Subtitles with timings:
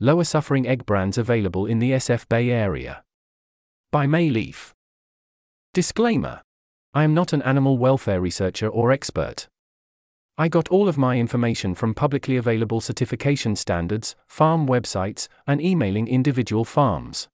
[0.00, 3.02] lower suffering egg brands available in the SF Bay area.
[3.90, 4.72] By mayleaf.
[5.74, 6.42] Disclaimer
[6.94, 9.48] I am not an animal welfare researcher or expert.
[10.36, 16.06] I got all of my information from publicly available certification standards, farm websites, and emailing
[16.06, 17.26] individual farms.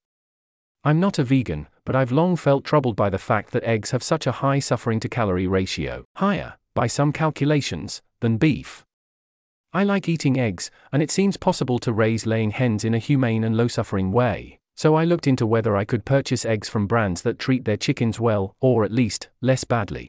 [0.84, 4.02] I'm not a vegan, but I've long felt troubled by the fact that eggs have
[4.02, 8.86] such a high suffering to calorie ratio, higher, by some calculations, than beef.
[9.74, 13.42] I like eating eggs, and it seems possible to raise laying hens in a humane
[13.42, 17.22] and low suffering way, so I looked into whether I could purchase eggs from brands
[17.22, 20.06] that treat their chickens well, or at least, less badly.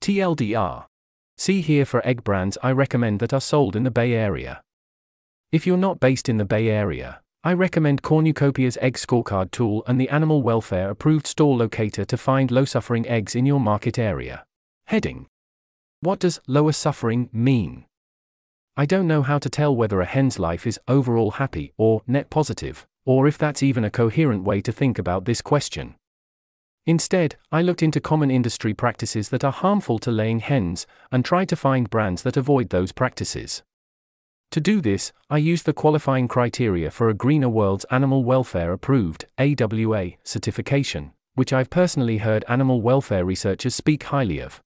[0.00, 0.86] TLDR.
[1.36, 4.62] See here for egg brands I recommend that are sold in the Bay Area.
[5.52, 10.00] If you're not based in the Bay Area, I recommend Cornucopia's Egg Scorecard tool and
[10.00, 14.42] the Animal Welfare Approved Store Locator to find low suffering eggs in your market area.
[14.86, 15.26] Heading
[16.00, 17.84] What does lower suffering mean?
[18.80, 22.30] I don't know how to tell whether a hen's life is overall happy or net
[22.30, 25.96] positive, or if that's even a coherent way to think about this question.
[26.86, 31.50] Instead, I looked into common industry practices that are harmful to laying hens and tried
[31.50, 33.62] to find brands that avoid those practices.
[34.52, 39.26] To do this, I used the qualifying criteria for a Greener World's Animal Welfare Approved
[39.38, 44.62] AWA certification, which I've personally heard animal welfare researchers speak highly of.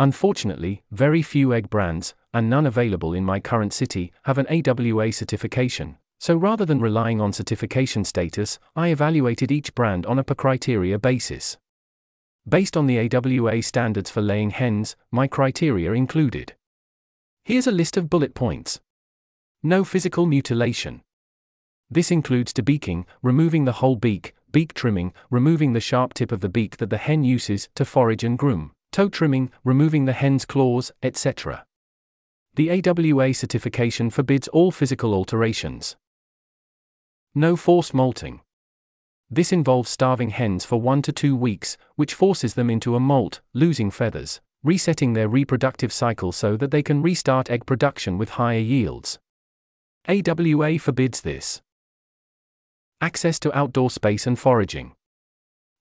[0.00, 5.12] Unfortunately, very few egg brands, and none available in my current city, have an AWA
[5.12, 5.96] certification.
[6.20, 10.98] So rather than relying on certification status, I evaluated each brand on a per criteria
[10.98, 11.56] basis.
[12.48, 16.54] Based on the AWA standards for laying hens, my criteria included.
[17.44, 18.80] Here's a list of bullet points.
[19.62, 21.02] No physical mutilation.
[21.90, 26.48] This includes debeaking, removing the whole beak, beak trimming, removing the sharp tip of the
[26.48, 30.92] beak that the hen uses to forage and groom, toe trimming, removing the hen's claws,
[31.02, 31.64] etc.
[32.54, 35.96] The AWA certification forbids all physical alterations.
[37.34, 38.40] No forced molting.
[39.30, 43.40] This involves starving hens for one to two weeks, which forces them into a molt,
[43.52, 48.58] losing feathers, resetting their reproductive cycle so that they can restart egg production with higher
[48.58, 49.18] yields.
[50.08, 51.60] AWA forbids this.
[53.00, 54.94] Access to outdoor space and foraging.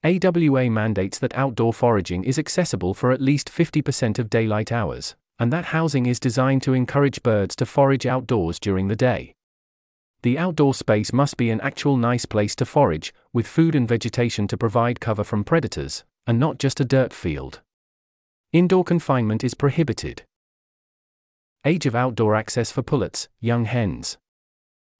[0.03, 5.51] AWA mandates that outdoor foraging is accessible for at least 50% of daylight hours, and
[5.51, 9.33] that housing is designed to encourage birds to forage outdoors during the day.
[10.21, 14.47] The outdoor space must be an actual nice place to forage, with food and vegetation
[14.47, 17.61] to provide cover from predators, and not just a dirt field.
[18.51, 20.23] Indoor confinement is prohibited.
[21.65, 24.17] Age of outdoor access for pullets, young hens.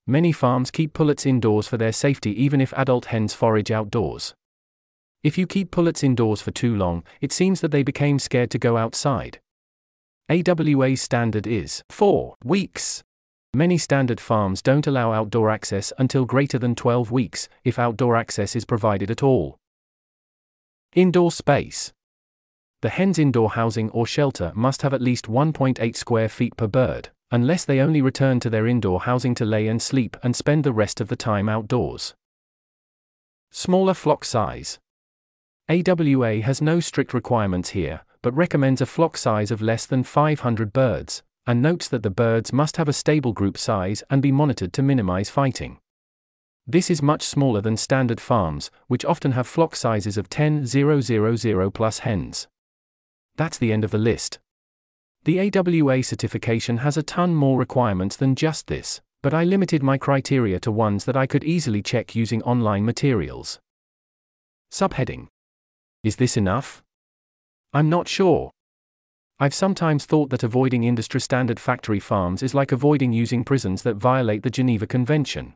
[0.05, 4.33] Many farms keep pullets indoors for their safety even if adult hens forage outdoors.
[5.27, 8.57] If you keep pullets indoors for too long, it seems that they became scared to
[8.57, 9.41] go outside.
[10.29, 13.03] AWA's standard is 4 weeks.
[13.53, 18.55] Many standard farms don't allow outdoor access until greater than 12 weeks, if outdoor access
[18.55, 19.57] is provided at all.
[20.95, 21.91] Indoor space.
[22.81, 27.09] The hen's indoor housing or shelter must have at least 1.8 square feet per bird,
[27.31, 30.71] unless they only return to their indoor housing to lay and sleep and spend the
[30.71, 32.15] rest of the time outdoors.
[33.51, 34.79] Smaller flock size.
[35.69, 40.71] AWA has no strict requirements here, but recommends a flock size of less than 500
[40.71, 44.71] birds, and notes that the birds must have a stable group size and be monitored
[44.71, 45.79] to minimize fighting.
[46.65, 51.99] This is much smaller than standard farms, which often have flock sizes of 10,000 plus
[51.99, 52.47] hens.
[53.35, 54.39] That's the end of the list.
[55.25, 59.97] The AWA certification has a ton more requirements than just this, but I limited my
[59.97, 63.59] criteria to ones that I could easily check using online materials.
[64.71, 65.27] Subheading
[66.07, 66.81] Is this enough?
[67.73, 68.49] I'm not sure.
[69.39, 73.97] I've sometimes thought that avoiding industry standard factory farms is like avoiding using prisons that
[73.97, 75.55] violate the Geneva Convention.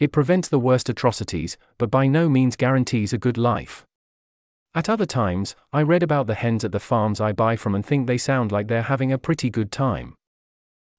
[0.00, 3.84] It prevents the worst atrocities, but by no means guarantees a good life.
[4.74, 7.84] At other times, I read about the hens at the farms I buy from and
[7.84, 10.14] think they sound like they're having a pretty good time.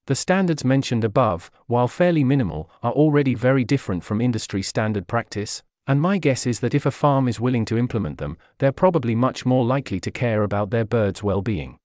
[0.06, 5.64] The standards mentioned above, while fairly minimal, are already very different from industry standard practice,
[5.88, 9.16] and my guess is that if a farm is willing to implement them, they're probably
[9.16, 11.80] much more likely to care about their birds' well being.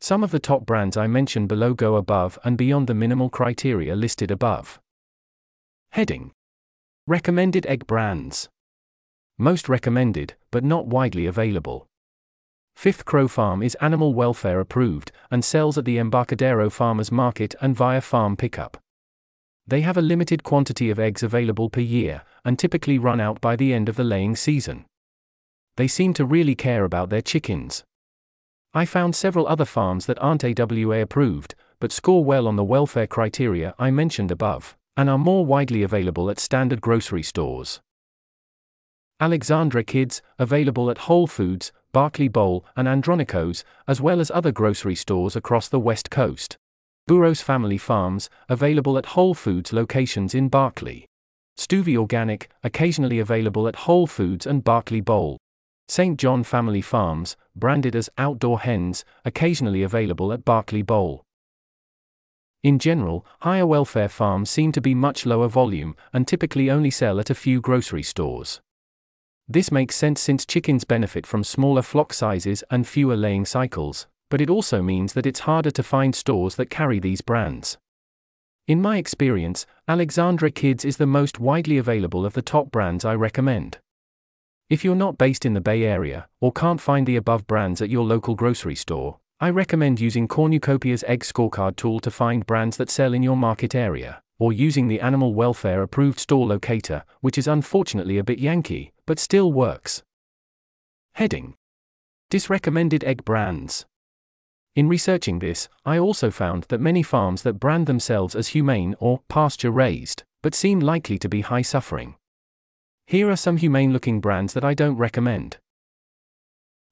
[0.00, 3.94] Some of the top brands I mentioned below go above and beyond the minimal criteria
[3.94, 4.80] listed above.
[5.90, 6.32] Heading
[7.06, 8.48] Recommended egg brands.
[9.36, 11.86] Most recommended, but not widely available.
[12.74, 17.76] Fifth Crow Farm is animal welfare approved and sells at the Embarcadero Farmers Market and
[17.76, 18.78] via farm pickup.
[19.70, 23.54] They have a limited quantity of eggs available per year, and typically run out by
[23.54, 24.84] the end of the laying season.
[25.76, 27.84] They seem to really care about their chickens.
[28.74, 33.06] I found several other farms that aren't AWA approved, but score well on the welfare
[33.06, 37.80] criteria I mentioned above, and are more widely available at standard grocery stores.
[39.20, 44.96] Alexandre Kids, available at Whole Foods, Berkeley Bowl, and Andronico's, as well as other grocery
[44.96, 46.58] stores across the West Coast.
[47.06, 51.06] Burroughs Family Farms, available at Whole Foods locations in Berkeley.
[51.56, 55.36] Stuvie Organic, occasionally available at Whole Foods and Berkeley Bowl.
[55.88, 56.18] St.
[56.18, 61.24] John Family Farms, branded as Outdoor Hens, occasionally available at Berkeley Bowl.
[62.62, 67.18] In general, higher welfare farms seem to be much lower volume and typically only sell
[67.18, 68.60] at a few grocery stores.
[69.48, 74.40] This makes sense since chickens benefit from smaller flock sizes and fewer laying cycles, but
[74.40, 77.76] it also means that it's harder to find stores that carry these brands.
[78.66, 83.14] In my experience, Alexandre Kids is the most widely available of the top brands I
[83.16, 83.78] recommend.
[84.68, 87.90] If you're not based in the Bay Area, or can't find the above brands at
[87.90, 92.90] your local grocery store, I recommend using Cornucopia's Egg Scorecard tool to find brands that
[92.90, 97.48] sell in your market area, or using the Animal Welfare Approved Store Locator, which is
[97.48, 100.04] unfortunately a bit Yankee, but still works.
[101.14, 101.54] Heading
[102.30, 103.86] Disrecommended Egg Brands
[104.76, 109.20] in researching this, I also found that many farms that brand themselves as humane or
[109.28, 112.14] pasture raised, but seem likely to be high suffering.
[113.06, 115.58] Here are some humane looking brands that I don't recommend.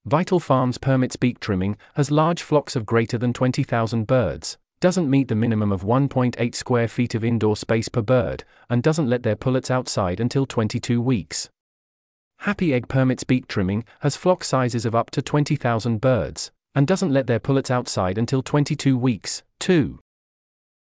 [0.05, 5.29] Vital Farms permits beak trimming, has large flocks of greater than 20,000 birds, doesn't meet
[5.29, 9.37] the minimum of 1.8 square feet of indoor space per bird, and doesn't let their
[9.37, 11.49] pullets outside until 22 weeks.
[12.39, 17.13] Happy Egg permits beak trimming, has flock sizes of up to 20,000 birds, and doesn't
[17.13, 19.99] let their pullets outside until 22 weeks, 2.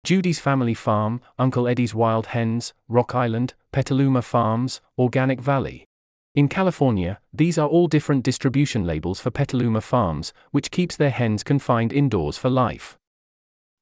[0.04, 5.86] Judy's Family Farm, Uncle Eddie's Wild Hens, Rock Island, Petaluma Farms, Organic Valley.
[6.34, 11.44] In California, these are all different distribution labels for Petaluma Farms, which keeps their hens
[11.44, 12.98] confined indoors for life.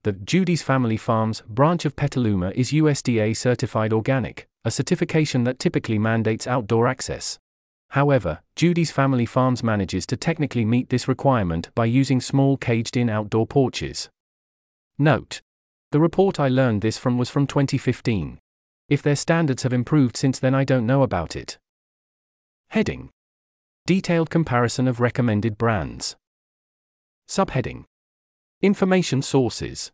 [0.03, 5.99] The Judy's Family Farms branch of Petaluma is USDA certified organic, a certification that typically
[5.99, 7.37] mandates outdoor access.
[7.89, 13.09] However, Judy's Family Farms manages to technically meet this requirement by using small caged in
[13.09, 14.09] outdoor porches.
[14.97, 15.41] Note.
[15.91, 18.39] The report I learned this from was from 2015.
[18.89, 21.57] If their standards have improved since then, I don't know about it.
[22.69, 23.09] Heading
[23.87, 26.15] Detailed comparison of recommended brands.
[27.27, 27.85] Subheading
[28.61, 29.91] Information sources.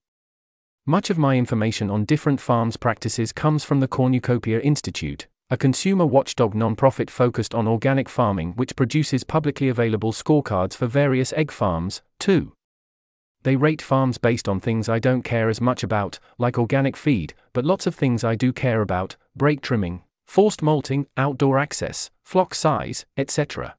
[0.85, 6.07] Much of my information on different farms' practices comes from the Cornucopia Institute, a consumer
[6.07, 12.01] watchdog nonprofit focused on organic farming which produces publicly available scorecards for various egg farms,
[12.19, 12.51] too.
[13.43, 17.35] They rate farms based on things I don't care as much about, like organic feed,
[17.53, 22.55] but lots of things I do care about beak trimming, forced molting, outdoor access, flock
[22.55, 23.75] size, etc.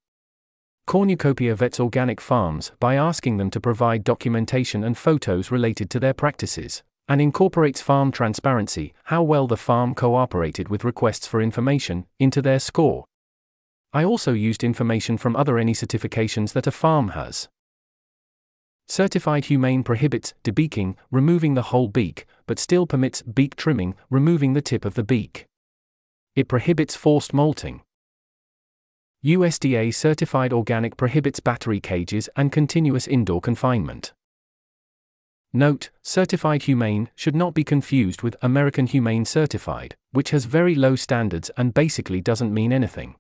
[0.87, 6.15] Cornucopia vets organic farms by asking them to provide documentation and photos related to their
[6.15, 12.43] practices and incorporates farm transparency, how well the farm cooperated with requests for information, into
[12.43, 13.05] their score.
[13.93, 17.49] I also used information from other any certifications that a farm has.
[18.89, 24.63] Certified Humane prohibits debeaking, removing the whole beak, but still permits beak trimming, removing the
[24.63, 25.47] tip of the beak.
[26.37, 27.83] It prohibits forced molting.
[29.25, 34.13] USDA certified organic prohibits battery cages and continuous indoor confinement.
[35.57, 40.97] Note, Certified Humane should not be confused with American Humane Certified, which has very low
[40.97, 43.15] standards and basically doesn't mean anything.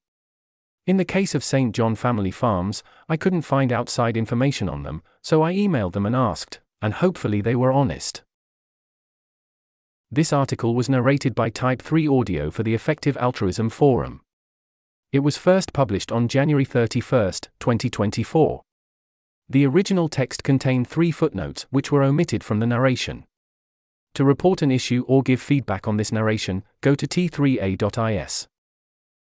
[0.86, 1.74] In the case of St.
[1.74, 6.14] John Family Farms, I couldn't find outside information on them, so I emailed them and
[6.14, 8.22] asked, and hopefully they were honest.
[10.10, 14.20] This article was narrated by Type 3 Audio for the Effective Altruism Forum.
[15.10, 18.65] It was first published on January 31, 2024.
[19.48, 23.24] The original text contained three footnotes which were omitted from the narration.
[24.14, 28.48] To report an issue or give feedback on this narration, go to t3a.is.